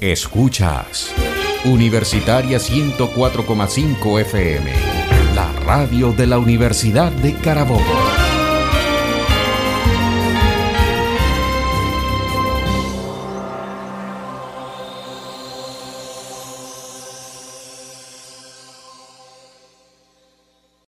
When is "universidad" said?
6.38-7.12